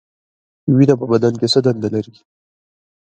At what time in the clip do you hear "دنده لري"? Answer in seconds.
1.65-2.13